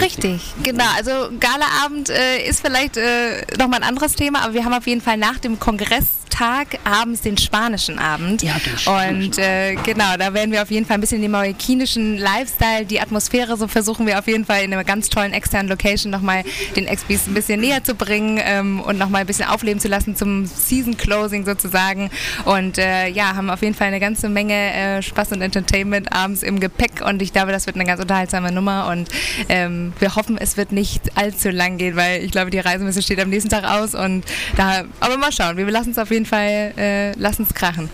Richtig, 0.00 0.54
genau. 0.62 0.84
Also 0.96 1.12
Galaabend 1.38 2.10
äh, 2.10 2.46
ist 2.48 2.66
vielleicht 2.66 2.96
äh, 2.96 3.42
nochmal 3.58 3.80
ein 3.80 3.88
anderes 3.88 4.14
Thema, 4.14 4.42
aber 4.42 4.54
wir 4.54 4.64
haben 4.64 4.74
auf 4.74 4.86
jeden 4.86 5.00
Fall 5.00 5.16
nach 5.16 5.38
dem 5.38 5.60
Kongress 5.60 6.06
Tag 6.30 6.78
abends 6.84 7.22
den 7.22 7.36
spanischen 7.38 7.98
Abend. 7.98 8.42
Ja, 8.42 8.54
Und 8.86 9.38
äh, 9.38 9.74
genau, 9.76 10.16
da 10.18 10.34
werden 10.34 10.52
wir 10.52 10.62
auf 10.62 10.70
jeden 10.70 10.86
Fall 10.86 10.96
ein 10.96 11.00
bisschen 11.00 11.22
den 11.22 11.30
marokkinischen 11.30 12.18
Lifestyle, 12.18 12.84
die 12.84 13.00
Atmosphäre, 13.00 13.56
so 13.56 13.68
versuchen 13.68 14.06
wir 14.06 14.18
auf 14.18 14.26
jeden 14.26 14.44
Fall 14.44 14.64
in 14.64 14.72
einer 14.72 14.84
ganz 14.84 15.08
tollen 15.08 15.32
externen 15.32 15.68
Location 15.68 16.10
nochmal 16.10 16.44
den 16.76 16.86
Expis 16.86 17.26
ein 17.26 17.34
bisschen 17.34 17.60
näher 17.60 17.82
zu 17.84 17.94
bringen 17.94 18.40
ähm, 18.42 18.80
und 18.80 18.98
nochmal 18.98 19.22
ein 19.22 19.26
bisschen 19.26 19.48
aufleben 19.48 19.80
zu 19.80 19.88
lassen 19.88 20.16
zum 20.16 20.46
Season 20.46 20.96
Closing 20.96 21.44
sozusagen. 21.44 22.10
Und 22.44 22.78
äh, 22.78 23.08
ja, 23.08 23.34
haben 23.34 23.50
auf 23.50 23.62
jeden 23.62 23.74
Fall 23.74 23.88
eine 23.88 24.00
ganze 24.00 24.28
Menge 24.28 24.54
äh, 24.54 25.02
Spaß 25.02 25.32
und 25.32 25.42
Entertainment 25.42 26.12
abends 26.12 26.42
im 26.42 26.60
Gepäck. 26.60 27.02
Und 27.06 27.22
ich 27.22 27.32
glaube, 27.32 27.52
das 27.52 27.66
wird 27.66 27.76
eine 27.76 27.84
ganz 27.84 28.00
unterhaltsame 28.00 28.52
Nummer. 28.52 28.88
Und 28.88 29.08
ähm, 29.48 29.92
wir 29.98 30.16
hoffen, 30.16 30.38
es 30.38 30.56
wird 30.56 30.72
nicht 30.72 31.16
allzu 31.16 31.50
lang 31.50 31.78
gehen, 31.78 31.96
weil 31.96 32.24
ich 32.24 32.32
glaube, 32.32 32.50
die 32.50 32.58
Reisemesse 32.58 33.02
steht 33.02 33.20
am 33.20 33.30
nächsten 33.30 33.50
Tag 33.50 33.64
aus. 33.64 33.94
Und 33.94 34.24
da, 34.56 34.84
aber 35.00 35.18
mal 35.18 35.32
schauen, 35.32 35.56
wir 35.56 35.70
lassen 35.70 35.90
es 35.90 35.98
auf 35.98 36.10
jeden 36.10 36.23
jeden 36.24 36.26
Fall, 36.26 36.72
äh, 36.76 37.12
lass 37.16 37.38
uns 37.38 37.52
krachen. 37.52 37.90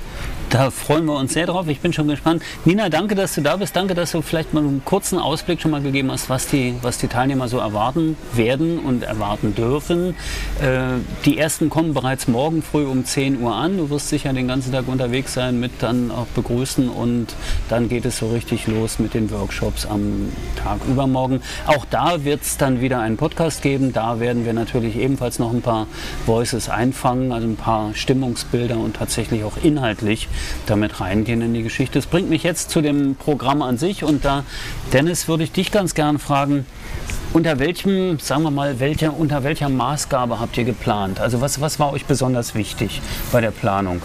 Da 0.51 0.73
freuen 0.73 1.05
wir 1.05 1.15
uns 1.15 1.33
sehr 1.33 1.47
drauf. 1.47 1.69
Ich 1.69 1.79
bin 1.79 1.93
schon 1.93 2.09
gespannt. 2.09 2.43
Nina, 2.65 2.89
danke, 2.89 3.15
dass 3.15 3.37
du 3.37 3.41
da 3.41 3.57
bist. 3.57 3.77
Danke, 3.77 3.95
dass 3.95 4.11
du 4.11 4.21
vielleicht 4.21 4.53
mal 4.53 4.65
einen 4.65 4.85
kurzen 4.85 5.17
Ausblick 5.17 5.61
schon 5.61 5.71
mal 5.71 5.81
gegeben 5.81 6.11
hast, 6.11 6.29
was 6.29 6.49
die, 6.49 6.75
was 6.83 6.99
die 6.99 7.07
Teilnehmer 7.07 7.47
so 7.47 7.59
erwarten 7.59 8.17
werden 8.33 8.81
und 8.81 9.05
erwarten 9.05 9.55
dürfen. 9.55 10.17
Äh, 10.61 10.99
die 11.25 11.39
ersten 11.39 11.71
kommen 11.71 11.95
bereits 11.95 12.27
morgen 12.27 12.63
früh 12.63 12.85
um 12.85 13.05
10 13.05 13.41
Uhr 13.41 13.55
an. 13.55 13.77
Du 13.77 13.91
wirst 13.91 14.09
sicher 14.09 14.33
den 14.33 14.49
ganzen 14.49 14.73
Tag 14.73 14.89
unterwegs 14.89 15.35
sein, 15.35 15.61
mit 15.61 15.71
dann 15.79 16.11
auch 16.11 16.27
begrüßen 16.35 16.89
und 16.89 17.29
dann 17.69 17.89
geht 17.89 18.05
es 18.05 18.19
so 18.19 18.31
richtig 18.31 18.67
los 18.67 18.99
mit 18.99 19.15
den 19.15 19.31
Workshops 19.31 19.87
am 19.87 20.33
Tag 20.57 20.81
übermorgen. 20.89 21.43
Auch 21.67 21.85
da 21.89 22.25
wird 22.25 22.43
es 22.43 22.57
dann 22.57 22.81
wieder 22.81 22.99
einen 22.99 23.19
Podcast 23.19 23.63
geben. 23.63 23.93
Da 23.93 24.19
werden 24.19 24.45
wir 24.45 24.53
natürlich 24.53 24.97
ebenfalls 24.97 25.39
noch 25.39 25.53
ein 25.53 25.63
paar 25.63 25.87
Voices 26.27 26.69
einfangen, 26.69 27.31
also 27.31 27.47
ein 27.47 27.57
paar 27.57 27.95
Stimmungsbilder 27.95 28.79
und 28.79 28.97
tatsächlich 28.97 29.45
auch 29.45 29.57
inhaltlich 29.63 30.27
damit 30.67 31.01
reingehen 31.01 31.43
in 31.43 31.55
die 31.55 31.63
Geschichte. 31.63 31.99
Das 31.99 32.07
bringt 32.07 32.31
mich 32.31 32.43
jetzt 32.43 32.71
zu 32.71 32.81
dem 32.81 33.15
Programm 33.17 33.63
an 33.63 33.79
sich 33.79 34.05
und 34.05 34.25
da, 34.25 34.45
Dennis, 34.93 35.29
würde 35.29 35.45
ich 35.45 35.53
dich 35.53 35.71
ganz 35.71 35.95
gern 35.95 36.19
fragen, 36.19 36.67
unter 37.33 37.59
welchem, 37.59 38.19
sagen 38.19 38.43
wir 38.43 38.51
mal, 38.51 38.81
welcher, 38.81 39.17
unter 39.17 39.45
welcher 39.45 39.69
Maßgabe 39.69 40.41
habt 40.41 40.59
ihr 40.59 40.65
geplant? 40.65 41.21
Also 41.21 41.41
was, 41.41 41.61
was 41.61 41.79
war 41.79 41.93
euch 41.93 42.07
besonders 42.07 42.55
wichtig 42.55 43.01
bei 43.31 43.41
der 43.41 43.53
Planung? 43.53 44.03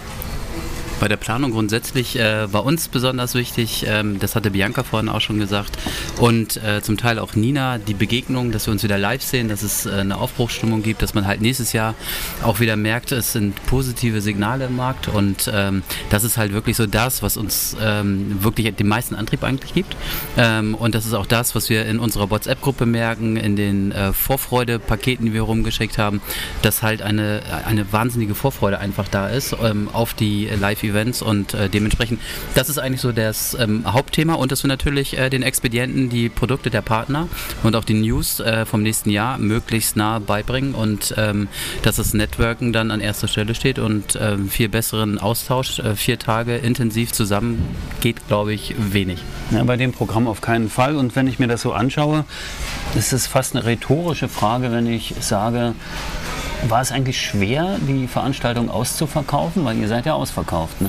Bei 1.06 1.10
der 1.10 1.18
Planung 1.18 1.52
grundsätzlich 1.52 2.18
äh, 2.18 2.52
war 2.52 2.66
uns 2.66 2.88
besonders 2.88 3.36
wichtig, 3.36 3.86
ähm, 3.88 4.18
das 4.18 4.36
hatte 4.36 4.50
Bianca 4.50 4.82
vorhin 4.82 5.08
auch 5.08 5.22
schon 5.22 5.38
gesagt, 5.38 5.78
und 6.18 6.58
äh, 6.64 6.82
zum 6.82 6.98
Teil 6.98 7.20
auch 7.20 7.36
Nina, 7.36 7.78
die 7.78 7.94
Begegnung, 7.94 8.52
dass 8.52 8.66
wir 8.66 8.72
uns 8.72 8.82
wieder 8.82 8.98
live 8.98 9.22
sehen, 9.22 9.48
dass 9.48 9.62
es 9.62 9.86
äh, 9.86 9.92
eine 9.92 10.18
Aufbruchsstimmung 10.18 10.82
gibt, 10.82 11.04
dass 11.04 11.14
man 11.14 11.28
halt 11.28 11.42
nächstes 11.42 11.74
Jahr 11.74 11.94
auch 12.42 12.60
wieder 12.60 12.76
merkt, 12.76 13.12
es 13.12 13.34
sind 13.34 13.64
positive 13.68 14.20
Signale 14.20 14.66
im 14.66 14.78
Markt 14.78 15.08
und 15.08 15.48
ähm, 15.54 15.84
das 16.10 16.24
ist 16.24 16.38
halt 16.38 16.54
wirklich 16.54 16.76
so 16.76 16.88
das, 16.88 17.22
was 17.22 17.38
uns 17.38 17.78
ähm, 17.80 18.44
wirklich 18.44 18.74
den 18.74 18.88
meisten 18.88 19.14
Antrieb 19.14 19.44
eigentlich 19.44 19.76
gibt. 19.76 19.96
Ähm, 20.38 20.74
und 20.74 20.96
das 20.96 21.06
ist 21.06 21.14
auch 21.14 21.28
das, 21.28 21.54
was 21.54 21.70
wir 21.70 21.86
in 21.86 22.00
unserer 22.00 22.32
WhatsApp-Gruppe 22.32 22.88
merken, 22.88 23.38
in 23.38 23.56
den 23.56 23.92
äh, 23.92 24.12
Vorfreude-Paketen, 24.12 25.28
die 25.28 25.34
wir 25.34 25.44
rumgeschickt 25.44 26.00
haben, 26.00 26.20
dass 26.64 26.82
halt 26.82 27.04
eine, 27.04 27.44
eine 27.68 27.94
wahnsinnige 27.94 28.34
Vorfreude 28.34 28.80
einfach 28.80 29.08
da 29.08 29.28
ist 29.28 29.56
ähm, 29.64 29.88
auf 29.94 30.16
die 30.16 30.48
live 30.48 30.82
Events 30.96 31.22
und 31.22 31.54
äh, 31.54 31.70
dementsprechend, 31.70 32.22
das 32.54 32.70
ist 32.70 32.78
eigentlich 32.78 33.02
so 33.02 33.12
das 33.12 33.56
ähm, 33.60 33.84
Hauptthema 33.86 34.36
und 34.36 34.52
dass 34.52 34.64
wir 34.64 34.68
natürlich 34.68 35.18
äh, 35.18 35.30
den 35.30 35.44
Expedienten 35.44 36.10
die 36.10 36.30
Produkte 36.30 36.70
der 36.70 36.82
Partner 36.82 37.28
und 37.64 37.76
auch 37.76 37.84
die 37.84 37.94
News 37.94 38.40
äh, 38.40 38.66
vom 38.66 38.82
nächsten 38.82 39.10
Jahr 39.10 39.38
möglichst 39.38 39.98
nah 39.98 40.20
beibringen 40.20 40.74
und 40.74 41.14
ähm, 41.18 41.48
dass 41.82 41.98
das 41.98 42.14
Networken 42.14 42.72
dann 42.74 42.92
an 42.92 43.02
erster 43.02 43.28
Stelle 43.28 43.56
steht 43.56 43.80
und 43.80 44.18
ähm, 44.22 44.50
viel 44.50 44.70
besseren 44.70 45.20
Austausch, 45.20 45.80
äh, 45.80 45.96
vier 45.96 46.18
Tage 46.18 46.56
intensiv 46.56 47.12
zusammen 47.12 47.62
geht, 48.02 48.28
glaube 48.28 48.54
ich, 48.54 48.76
wenig. 48.78 49.20
Ja, 49.52 49.64
bei 49.64 49.78
dem 49.78 49.92
Programm 49.92 50.28
auf 50.28 50.42
keinen 50.42 50.70
Fall 50.70 50.96
und 50.96 51.16
wenn 51.16 51.28
ich 51.28 51.40
mir 51.40 51.48
das 51.48 51.62
so 51.62 51.74
anschaue, 51.74 52.26
ist 52.96 53.14
es 53.14 53.28
fast 53.28 53.56
eine 53.56 53.66
rhetorische 53.66 54.30
Frage, 54.30 54.72
wenn 54.72 54.88
ich 54.88 55.14
sage, 55.20 55.76
war 56.68 56.82
es 56.82 56.92
eigentlich 56.92 57.22
schwer, 57.22 57.78
die 57.88 58.08
Veranstaltung 58.08 58.70
auszuverkaufen? 58.70 59.66
Weil 59.66 59.78
ihr 59.78 59.88
seid 59.88 60.06
ja 60.06 60.14
ausverkauft. 60.14 60.82
Ne? 60.82 60.88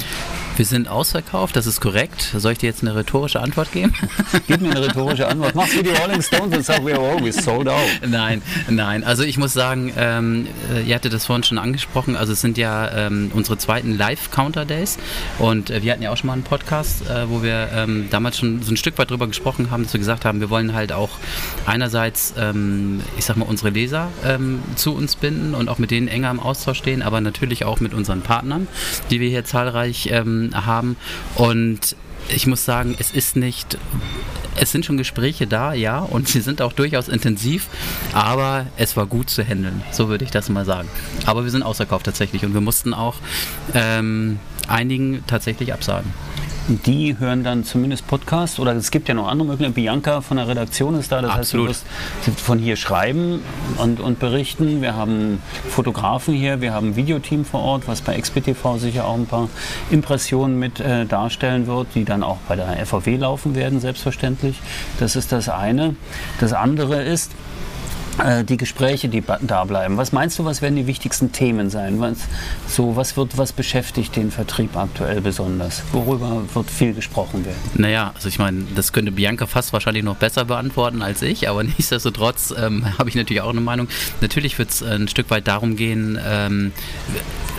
Wir 0.57 0.65
sind 0.65 0.89
ausverkauft, 0.89 1.55
das 1.55 1.67
ist 1.67 1.83
korrekt. 1.83 2.33
Soll 2.35 2.53
ich 2.53 2.59
dir 2.59 2.69
jetzt 2.69 2.81
eine 2.81 2.95
rhetorische 2.95 3.41
Antwort 3.41 3.73
geben? 3.73 3.93
Gib 4.49 4.63
mir 4.63 4.71
eine 4.71 4.87
rhetorische 4.87 5.29
Antwort. 5.29 5.55
Mach's 5.55 5.77
wie 5.77 5.83
die 5.83 5.91
Rolling 5.91 6.23
Stones 6.23 6.57
und 6.57 6.65
sag, 6.65 6.83
we 6.83 6.95
are 6.95 7.13
always 7.13 7.45
sold 7.45 7.69
out. 7.69 7.83
Nein, 8.09 8.41
nein. 8.71 9.05
Also 9.05 9.23
ich 9.23 9.37
muss 9.37 9.53
sagen, 9.53 9.93
ähm, 9.99 10.47
äh, 10.75 10.83
ihr 10.83 10.95
hattet 10.95 11.13
das 11.13 11.27
vorhin 11.27 11.43
schon 11.43 11.59
angesprochen, 11.59 12.17
also 12.17 12.33
es 12.33 12.41
sind 12.41 12.57
ja 12.57 12.91
ähm, 13.07 13.31
unsere 13.35 13.59
zweiten 13.59 13.99
Live-Counter-Days 13.99 14.97
und 15.39 15.69
äh, 15.69 15.83
wir 15.83 15.93
hatten 15.93 16.03
ja 16.03 16.11
auch 16.11 16.17
schon 16.17 16.29
mal 16.29 16.33
einen 16.33 16.43
Podcast, 16.43 17.03
äh, 17.07 17.29
wo 17.29 17.43
wir 17.43 17.69
ähm, 17.75 18.07
damals 18.11 18.39
schon 18.39 18.63
so 18.63 18.73
ein 18.73 18.79
Stück 18.79 18.97
weit 18.97 19.11
drüber 19.11 19.27
gesprochen 19.27 19.71
haben, 19.71 19.83
dass 19.83 19.93
wir 19.93 20.01
gesagt 20.01 20.25
haben, 20.25 20.41
wir 20.41 20.49
wollen 20.49 20.73
halt 20.73 20.91
auch 20.91 21.11
einerseits, 21.67 22.33
ähm, 22.39 23.03
ich 23.19 23.27
sag 23.27 23.37
mal, 23.37 23.45
unsere 23.45 23.69
Leser 23.69 24.11
ähm, 24.25 24.63
zu 24.77 24.95
uns 24.95 25.17
binden 25.17 25.55
und 25.55 25.69
auch 25.69 25.79
mit 25.79 25.91
denen 25.91 26.09
enger 26.09 26.31
im 26.31 26.41
Austausch 26.41 26.79
stehen, 26.79 27.03
aber 27.03 27.21
natürlich 27.21 27.67
auch 27.67 27.81
mit 27.81 27.93
unseren 27.93 28.23
Partnern, 28.23 28.69
die 29.11 29.21
wir 29.21 29.29
hier 29.29 29.45
zahlreich 29.45 30.09
ähm, 30.13 30.46
haben 30.55 30.97
und 31.35 31.97
ich 32.29 32.47
muss 32.47 32.65
sagen, 32.65 32.97
es 32.99 33.13
ist 33.13 33.37
nicht, 33.37 33.79
es 34.57 34.73
sind 34.73 34.85
schon 34.85 34.97
Gespräche 34.97 35.47
da, 35.47 35.73
ja, 35.75 36.01
und 36.01 36.29
sie 36.29 36.41
sind 36.41 36.61
auch 36.61 36.73
durchaus 36.73 37.09
intensiv, 37.09 37.69
aber 38.13 38.67
es 38.77 38.97
war 38.97 39.07
gut 39.07 39.31
zu 39.31 39.45
handeln, 39.45 39.83
so 39.93 40.09
würde 40.09 40.25
ich 40.25 40.31
das 40.31 40.49
mal 40.49 40.65
sagen. 40.65 40.89
Aber 41.25 41.45
wir 41.45 41.51
sind 41.51 41.63
ausverkauft 41.63 42.07
tatsächlich 42.07 42.45
und 42.45 42.55
wir 42.55 42.61
mussten 42.61 42.95
auch 42.95 43.17
ähm, 43.75 44.39
einigen 44.69 45.23
tatsächlich 45.27 45.73
absagen 45.73 46.13
die 46.69 47.17
hören 47.19 47.45
dann 47.45 47.65
zumindest 47.65 48.07
Podcast 48.07 48.59
oder 48.59 48.75
es 48.75 48.91
gibt 48.91 49.09
ja 49.09 49.15
noch 49.15 49.29
andere 49.29 49.49
Möglichkeiten. 49.49 49.75
Bianca 49.75 50.21
von 50.21 50.37
der 50.37 50.49
Redaktion 50.49 50.99
ist 50.99 51.13
da, 51.13 51.23
das 51.23 51.31
Absolut. 51.31 51.69
heißt, 51.69 51.85
du 52.25 52.31
wirst 52.33 52.41
von 52.41 52.59
hier 52.59 52.77
schreiben 52.77 53.41
und, 53.79 54.01
und 54.01 54.19
berichten. 54.19 54.83
Wir 54.83 54.95
haben 54.97 55.41
Fotografen 55.69 56.35
hier, 56.35 56.61
wir 56.61 56.75
haben 56.75 56.91
ein 56.91 56.97
Videoteam 56.97 57.45
vor 57.45 57.61
Ort, 57.63 57.87
was 57.87 58.01
bei 58.01 58.19
XPTV 58.21 58.79
sicher 58.79 59.07
auch 59.07 59.15
ein 59.15 59.27
paar 59.27 59.49
Impressionen 59.91 60.59
mit 60.59 60.81
äh, 60.81 61.07
darstellen 61.07 61.67
wird, 61.67 61.89
die 61.95 62.05
dann 62.05 62.23
auch 62.23 62.39
bei 62.49 62.57
der 62.57 62.85
FAW 62.85 63.17
laufen 63.17 63.55
werden, 63.55 63.81
selbstverständlich. 63.81 64.61
Das 64.99 65.15
ist 65.15 65.33
das 65.33 65.49
eine. 65.49 65.95
Das 66.41 66.53
andere 66.53 67.03
ist, 67.03 67.33
die 68.49 68.57
Gespräche, 68.57 69.09
die 69.09 69.23
da 69.43 69.65
bleiben. 69.65 69.97
Was 69.97 70.13
meinst 70.13 70.39
du, 70.39 70.45
was 70.45 70.63
werden 70.63 70.77
die 70.77 70.87
wichtigsten 70.87 71.33
Themen 71.33 71.71
sein? 71.71 72.01
Was, 72.01 72.19
so, 72.69 72.97
was, 72.97 73.17
wird, 73.17 73.37
was 73.37 73.53
beschäftigt 73.53 74.17
den 74.17 74.31
Vertrieb 74.31 74.77
aktuell 74.77 75.21
besonders? 75.21 75.83
Worüber 75.93 76.43
wird 76.55 76.71
viel 76.71 76.95
gesprochen 76.95 77.45
werden? 77.45 77.59
Naja, 77.75 78.13
also 78.15 78.29
ich 78.29 78.39
meine, 78.39 78.65
das 78.75 78.93
könnte 78.93 79.13
Bianca 79.13 79.47
fast 79.47 79.73
wahrscheinlich 79.73 80.05
noch 80.05 80.17
besser 80.17 80.45
beantworten 80.45 81.03
als 81.03 81.23
ich, 81.23 81.49
aber 81.49 81.63
nichtsdestotrotz 81.65 82.55
ähm, 82.57 82.99
habe 82.99 83.09
ich 83.09 83.15
natürlich 83.15 83.43
auch 83.43 83.51
eine 83.51 83.61
Meinung. 83.61 83.89
Natürlich 84.21 84.59
wird 84.59 84.71
es 84.71 84.83
ein 84.83 85.09
Stück 85.09 85.31
weit 85.31 85.47
darum 85.47 85.77
gehen, 85.77 86.19
ähm, 86.27 86.73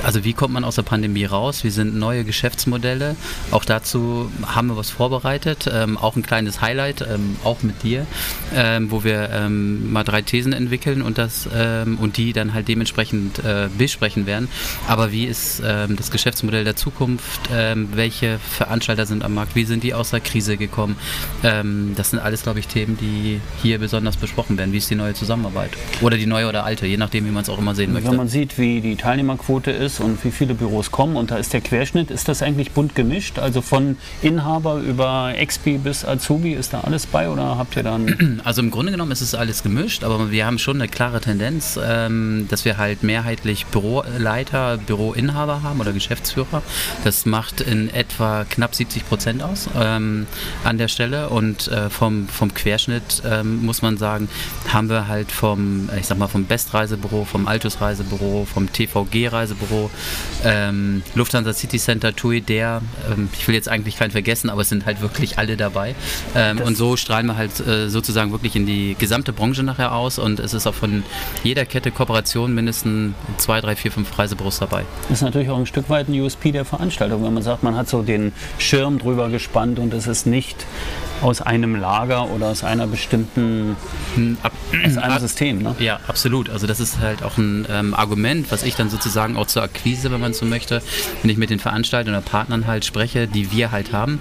also 0.04 0.24
wie 0.24 0.34
kommt 0.34 0.54
man 0.54 0.64
aus 0.64 0.76
der 0.76 0.84
Pandemie 0.84 1.26
raus? 1.26 1.64
Wie 1.64 1.70
sind 1.70 1.96
neue 1.96 2.24
Geschäftsmodelle? 2.24 3.16
Auch 3.52 3.66
dazu 3.66 4.32
haben 4.46 4.68
wir 4.68 4.78
was 4.78 4.90
vorbereitet, 4.90 5.70
ähm, 5.72 5.98
auch 5.98 6.16
ein 6.16 6.24
kleines 6.24 6.62
Highlight, 6.62 7.02
ähm, 7.02 7.38
auch 7.44 7.64
mit 7.64 7.84
dir, 7.84 8.06
ähm, 8.56 8.92
wo 8.92 9.04
wir 9.04 9.30
ähm, 9.32 9.92
mal 9.92 10.04
drei 10.04 10.22
Thesen 10.22 10.47
entwickeln 10.54 11.02
und 11.02 11.18
das 11.18 11.50
ähm, 11.54 11.98
und 11.98 12.18
die 12.18 12.34
dann 12.34 12.54
halt 12.54 12.68
dementsprechend 12.68 13.40
äh, 13.40 13.70
besprechen 13.78 14.26
werden. 14.26 14.48
Aber 14.88 15.12
wie 15.12 15.26
ist 15.26 15.62
ähm, 15.66 15.96
das 15.96 16.12
Geschäftsmodell 16.12 16.64
der 16.64 16.76
Zukunft? 16.76 17.42
welche 17.94 18.40
Veranstalter 18.40 19.06
sind 19.06 19.24
am 19.24 19.34
Markt? 19.34 19.56
Wie 19.56 19.64
sind 19.64 19.84
die 19.84 19.94
aus 19.94 20.12
der 20.12 20.20
Krise 20.20 20.58
gekommen? 20.58 20.96
das 21.42 22.10
sind 22.10 22.20
alles, 22.20 22.44
glaube 22.44 22.60
ich, 22.60 22.68
Themen, 22.68 22.98
die 23.00 23.40
hier 23.62 23.80
besonders 23.80 24.18
besprochen 24.18 24.58
werden. 24.58 24.74
Wie 24.74 24.78
ist 24.78 24.90
die 24.90 24.96
neue 24.96 25.14
Zusammenarbeit? 25.14 25.72
Oder 26.02 26.18
die 26.18 26.26
neue 26.26 26.48
oder 26.48 26.66
alte, 26.66 26.86
je 26.86 26.98
nachdem, 26.98 27.26
wie 27.26 27.32
man 27.32 27.44
es 27.44 27.50
auch 27.50 27.58
immer 27.58 27.76
sehen 27.76 27.94
möchte. 27.94 28.10
Wenn 28.10 28.18
man 28.18 28.28
sieht, 28.28 28.58
wie 28.58 28.82
die 28.82 28.96
Teilnehmerquote 28.96 29.72
ist, 29.72 29.88
ist 29.88 30.00
und 30.00 30.24
wie 30.24 30.32
viele 30.32 30.54
Büros 30.54 30.92
kommen. 30.92 31.16
Und 31.16 31.32
da 31.32 31.38
ist 31.38 31.54
der 31.54 31.62
Querschnitt, 31.62 32.12
ist 32.12 32.28
das 32.28 32.44
eigentlich 32.44 32.72
bunt 32.72 32.94
gemischt? 32.94 33.40
Also 33.40 33.62
von 33.62 33.98
Inhaber 34.22 34.78
über 34.78 35.34
Expi 35.36 35.78
bis 35.78 36.06
Azubi, 36.06 36.54
ist 36.54 36.74
da 36.74 36.82
alles 36.82 37.08
bei 37.08 37.30
oder 37.30 37.58
habt 37.58 37.76
ihr 37.76 37.84
dann? 37.84 38.42
Also 38.44 38.62
im 38.62 38.72
Grunde 38.72 38.92
genommen 38.92 39.12
ist 39.12 39.22
es 39.22 39.36
alles 39.36 39.64
gemischt, 39.64 40.04
aber 40.04 40.32
wir 40.32 40.37
haben 40.46 40.60
schon 40.60 40.78
eine 40.78 40.88
klare 40.88 41.22
Tendenz, 41.22 41.80
ähm, 41.82 42.48
dass 42.50 42.66
wir 42.66 42.78
halt 42.78 43.04
mehrheitlich 43.04 43.66
Büroleiter, 43.68 44.78
Büroinhaber 44.78 45.64
haben 45.64 45.80
oder 45.80 45.94
Geschäftsführer. 45.94 46.62
Das 47.04 47.26
macht 47.26 47.62
in 47.62 47.94
etwa 47.94 48.46
knapp 48.46 48.76
70 48.76 49.08
Prozent 49.08 49.44
aus 49.44 49.70
ähm, 49.76 50.28
an 50.64 50.78
der 50.78 50.88
Stelle 50.88 51.30
und 51.30 51.68
äh, 51.68 51.90
vom, 51.90 52.28
vom 52.28 52.54
Querschnitt 52.54 53.22
ähm, 53.26 53.66
muss 53.66 53.82
man 53.82 53.98
sagen, 53.98 54.30
haben 54.72 54.90
wir 54.90 55.08
halt 55.08 55.32
vom, 55.32 55.90
ich 56.00 56.06
sag 56.06 56.18
mal, 56.18 56.28
vom 56.28 56.46
Best-Reisebüro, 56.46 57.26
vom 57.26 57.48
Altus-Reisebüro, 57.48 58.46
vom 58.46 58.72
TVG-Reisebüro, 58.72 59.90
ähm, 60.44 61.04
Lufthansa 61.16 61.54
City 61.54 61.78
Center, 61.78 62.16
TUI, 62.16 62.42
der, 62.42 62.82
ähm, 63.12 63.30
ich 63.34 63.48
will 63.48 63.56
jetzt 63.56 63.70
eigentlich 63.70 63.98
keinen 63.98 64.12
vergessen, 64.12 64.50
aber 64.50 64.62
es 64.62 64.70
sind 64.70 64.86
halt 64.86 65.02
wirklich 65.02 65.38
alle 65.38 65.58
dabei. 65.58 65.96
Ähm, 66.36 66.60
und 66.60 66.76
so 66.76 66.98
strahlen 66.98 67.28
wir 67.28 67.38
halt 67.38 67.60
äh, 67.66 67.90
sozusagen 67.90 68.32
wirklich 68.32 68.56
in 68.56 68.66
die 68.66 68.96
gesamte 68.98 69.34
Branche 69.34 69.64
nachher 69.64 69.94
aus 69.94 70.20
und 70.28 70.40
es 70.40 70.54
ist 70.54 70.68
auch 70.68 70.74
von 70.74 71.04
jeder 71.44 71.66
Kette 71.66 71.90
Kooperation 71.90 72.54
mindestens 72.54 73.14
zwei, 73.38 73.62
drei, 73.62 73.76
vier, 73.76 73.92
fünf 73.92 74.18
Reisebüros 74.18 74.60
dabei. 74.60 74.84
Das 75.10 75.20
ist 75.20 75.24
natürlich 75.24 75.50
auch 75.50 75.58
ein 75.58 75.66
Stück 75.66 75.90
weit 75.90 76.10
ein 76.10 76.20
USP 76.20 76.52
der 76.52 76.66
Veranstaltung, 76.66 77.24
wenn 77.24 77.34
man 77.34 77.44
sagt, 77.44 77.64
man 77.64 77.76
hat 77.76 77.88
so 77.88 78.04
den 78.04 78.34
Schirm 78.60 79.00
drüber 79.00 79.30
gespannt 79.30 79.80
und 79.80 79.94
es 79.94 80.06
ist 80.06 80.28
nicht 80.28 80.66
aus 81.22 81.42
einem 81.42 81.76
Lager 81.76 82.30
oder 82.30 82.48
aus 82.48 82.64
einer 82.64 82.88
bestimmten 82.88 83.76
hm, 84.16 84.38
Ab, 84.44 84.52
aus 84.86 84.98
einem 84.98 85.20
System. 85.20 85.60
Ne? 85.60 85.76
Ja, 85.80 86.00
absolut. 86.08 86.50
Also 86.50 86.68
das 86.68 86.80
ist 86.80 87.00
halt 87.00 87.24
auch 87.24 87.38
ein 87.38 87.66
ähm, 87.70 87.94
Argument, 87.94 88.52
was 88.52 88.64
ich 88.64 88.76
dann 88.76 88.90
sozusagen 88.90 89.38
auch 89.38 89.48
zur 89.48 89.64
Akquise, 89.64 90.12
wenn 90.12 90.22
man 90.22 90.34
so 90.34 90.46
möchte, 90.46 90.82
wenn 91.22 91.32
ich 91.32 91.38
mit 91.38 91.50
den 91.50 91.60
Veranstaltern 91.60 92.14
oder 92.14 92.22
Partnern 92.22 92.68
halt 92.68 92.86
spreche, 92.86 93.28
die 93.28 93.52
wir 93.52 93.72
halt 93.72 93.94
haben. 93.94 94.20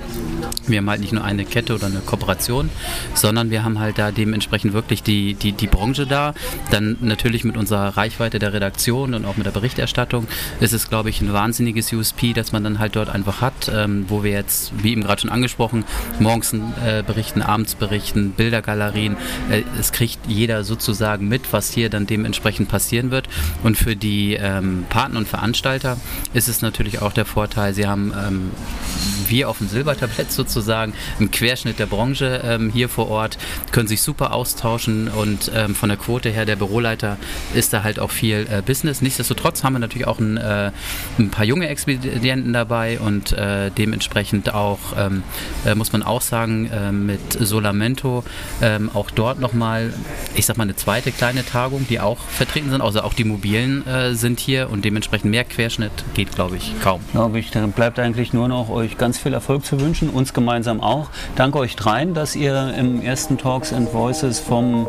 Wir 0.66 0.78
haben 0.78 0.88
halt 0.88 1.00
nicht 1.00 1.12
nur 1.12 1.24
eine 1.24 1.44
Kette 1.44 1.74
oder 1.74 1.86
eine 1.86 2.00
Kooperation, 2.00 2.70
sondern 3.14 3.50
wir 3.50 3.64
haben 3.64 3.78
halt 3.78 3.98
da 3.98 4.10
dementsprechend 4.10 4.72
wirklich 4.72 5.02
die, 5.02 5.34
die, 5.34 5.52
die 5.52 5.66
Branche 5.66 5.95
da. 6.04 6.34
Dann 6.70 6.98
natürlich 7.00 7.44
mit 7.44 7.56
unserer 7.56 7.96
Reichweite 7.96 8.38
der 8.38 8.52
Redaktion 8.52 9.14
und 9.14 9.24
auch 9.24 9.36
mit 9.36 9.46
der 9.46 9.52
Berichterstattung 9.52 10.26
ist 10.60 10.72
es, 10.74 10.90
glaube 10.90 11.08
ich, 11.08 11.20
ein 11.20 11.32
wahnsinniges 11.32 11.92
USP, 11.92 12.32
dass 12.32 12.52
man 12.52 12.64
dann 12.64 12.78
halt 12.78 12.96
dort 12.96 13.08
einfach 13.08 13.40
hat, 13.40 13.70
ähm, 13.72 14.04
wo 14.08 14.22
wir 14.22 14.32
jetzt, 14.32 14.72
wie 14.82 14.92
eben 14.92 15.02
gerade 15.02 15.20
schon 15.22 15.30
angesprochen, 15.30 15.84
morgens 16.18 16.52
äh, 16.52 17.02
berichten, 17.06 17.40
abends 17.40 17.74
berichten, 17.74 18.32
Bildergalerien. 18.32 19.16
Äh, 19.50 19.62
es 19.78 19.92
kriegt 19.92 20.18
jeder 20.26 20.64
sozusagen 20.64 21.28
mit, 21.28 21.52
was 21.52 21.70
hier 21.70 21.88
dann 21.88 22.06
dementsprechend 22.06 22.68
passieren 22.68 23.10
wird. 23.10 23.28
Und 23.62 23.78
für 23.78 23.96
die 23.96 24.34
ähm, 24.34 24.84
Partner 24.88 25.20
und 25.20 25.28
Veranstalter 25.28 25.96
ist 26.34 26.48
es 26.48 26.62
natürlich 26.62 27.00
auch 27.00 27.12
der 27.12 27.24
Vorteil, 27.24 27.72
sie 27.74 27.86
haben 27.86 28.12
ähm, 28.16 28.50
wir 29.28 29.48
auf 29.48 29.58
dem 29.58 29.68
Silbertablett 29.68 30.32
sozusagen 30.32 30.92
im 31.18 31.30
Querschnitt 31.30 31.78
der 31.78 31.86
Branche 31.86 32.42
ähm, 32.44 32.70
hier 32.70 32.88
vor 32.88 33.08
Ort, 33.08 33.38
können 33.72 33.88
sich 33.88 34.02
super 34.02 34.32
austauschen 34.32 35.08
und 35.08 35.50
ähm, 35.54 35.74
von 35.76 35.88
der 35.88 35.98
Quote 35.98 36.30
her, 36.30 36.44
der 36.44 36.56
Büroleiter 36.56 37.16
ist 37.54 37.72
da 37.72 37.82
halt 37.82 37.98
auch 37.98 38.10
viel 38.10 38.46
äh, 38.50 38.62
Business. 38.62 39.02
Nichtsdestotrotz 39.02 39.62
haben 39.62 39.74
wir 39.74 39.78
natürlich 39.78 40.06
auch 40.06 40.18
ein, 40.18 40.36
äh, 40.36 40.72
ein 41.18 41.30
paar 41.30 41.44
junge 41.44 41.68
Expedienten 41.68 42.52
dabei 42.52 42.98
und 42.98 43.32
äh, 43.32 43.70
dementsprechend 43.70 44.52
auch, 44.54 44.78
ähm, 44.98 45.22
äh, 45.64 45.74
muss 45.74 45.92
man 45.92 46.02
auch 46.02 46.22
sagen, 46.22 46.70
äh, 46.70 46.92
mit 46.92 47.32
Solamento 47.32 48.24
ähm, 48.62 48.90
auch 48.92 49.10
dort 49.10 49.40
nochmal, 49.40 49.92
ich 50.34 50.46
sag 50.46 50.56
mal, 50.56 50.64
eine 50.64 50.76
zweite 50.76 51.12
kleine 51.12 51.44
Tagung, 51.44 51.86
die 51.88 52.00
auch 52.00 52.18
vertreten 52.18 52.70
sind, 52.70 52.80
also 52.80 53.02
auch 53.02 53.14
die 53.14 53.24
mobilen 53.24 53.86
äh, 53.86 54.14
sind 54.14 54.40
hier 54.40 54.70
und 54.70 54.84
dementsprechend 54.84 55.30
mehr 55.30 55.44
Querschnitt 55.44 55.92
geht, 56.14 56.34
glaube 56.34 56.56
ich, 56.56 56.72
kaum. 56.82 57.00
Glaube 57.12 57.38
ich, 57.38 57.50
dann 57.50 57.72
bleibt 57.72 57.98
eigentlich 57.98 58.32
nur 58.32 58.48
noch 58.48 58.68
euch 58.70 58.98
ganz 58.98 59.18
viel 59.18 59.32
Erfolg 59.32 59.64
zu 59.64 59.80
wünschen, 59.80 60.08
uns 60.08 60.32
gemeinsam 60.34 60.80
auch. 60.80 61.08
Danke 61.36 61.58
euch 61.58 61.76
dreien, 61.76 62.14
dass 62.14 62.36
ihr 62.36 62.74
im 62.76 63.02
ersten 63.02 63.38
Talks 63.38 63.72
and 63.72 63.92
Voices 63.92 64.40
vom 64.40 64.88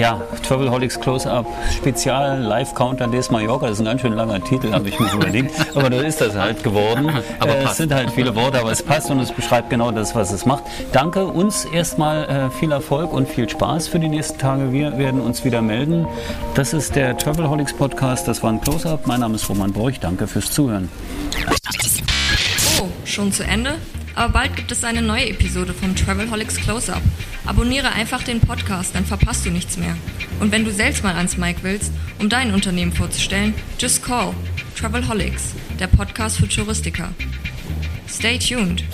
ja, 0.00 0.18
Travelholics 0.42 0.98
Close-Up 0.98 1.46
Spezial 1.76 2.40
Live 2.40 2.74
Counter 2.74 3.06
des 3.06 3.30
Mallorca. 3.30 3.66
Das 3.66 3.74
ist 3.74 3.80
ein 3.80 3.84
ganz 3.84 4.00
schön 4.00 4.14
langer 4.14 4.42
Titel, 4.42 4.72
habe 4.72 4.88
ich 4.88 4.98
mir 4.98 5.12
überlegt. 5.12 5.54
Aber 5.74 5.90
da 5.90 6.00
ist 6.00 6.22
das 6.22 6.34
halt 6.34 6.62
geworden. 6.64 7.10
Aber 7.38 7.56
äh, 7.56 7.64
es 7.64 7.76
sind 7.76 7.92
halt 7.92 8.10
viele 8.10 8.34
Worte, 8.34 8.60
aber 8.60 8.72
es 8.72 8.82
passt 8.82 9.10
und 9.10 9.20
es 9.20 9.30
beschreibt 9.30 9.68
genau 9.68 9.90
das, 9.90 10.14
was 10.14 10.32
es 10.32 10.46
macht. 10.46 10.64
Danke 10.92 11.26
uns 11.26 11.66
erstmal 11.66 12.24
äh, 12.24 12.50
viel 12.50 12.72
Erfolg 12.72 13.12
und 13.12 13.28
viel 13.28 13.48
Spaß 13.48 13.88
für 13.88 13.98
die 13.98 14.08
nächsten 14.08 14.38
Tage. 14.38 14.72
Wir 14.72 14.96
werden 14.96 15.20
uns 15.20 15.44
wieder 15.44 15.60
melden. 15.60 16.06
Das 16.54 16.72
ist 16.72 16.96
der 16.96 17.18
Travelholics 17.18 17.74
Podcast. 17.74 18.26
Das 18.26 18.42
war 18.42 18.52
ein 18.52 18.60
Close-Up. 18.60 19.06
Mein 19.06 19.20
Name 19.20 19.34
ist 19.34 19.48
Roman 19.50 19.72
Borch. 19.72 20.00
Danke 20.00 20.26
fürs 20.26 20.50
Zuhören. 20.50 20.88
Oh, 22.80 22.88
schon 23.04 23.32
zu 23.32 23.44
Ende? 23.44 23.74
Aber 24.14 24.32
bald 24.32 24.56
gibt 24.56 24.72
es 24.72 24.82
eine 24.82 25.02
neue 25.02 25.28
Episode 25.28 25.74
vom 25.74 25.94
Travelholics 25.94 26.56
Close-Up. 26.56 27.02
Abonniere 27.46 27.92
einfach 27.92 28.22
den 28.22 28.40
Podcast, 28.40 28.94
dann 28.94 29.04
verpasst 29.04 29.46
du 29.46 29.50
nichts 29.50 29.76
mehr. 29.76 29.96
Und 30.40 30.52
wenn 30.52 30.64
du 30.64 30.72
selbst 30.72 31.02
mal 31.02 31.14
ans 31.14 31.36
Mic 31.36 31.58
willst, 31.62 31.92
um 32.18 32.28
dein 32.28 32.52
Unternehmen 32.54 32.92
vorzustellen, 32.92 33.54
just 33.78 34.02
call 34.02 34.34
Travelholics, 34.76 35.54
der 35.78 35.88
Podcast 35.88 36.38
für 36.38 36.48
Touristiker. 36.48 37.12
Stay 38.08 38.38
tuned. 38.38 38.84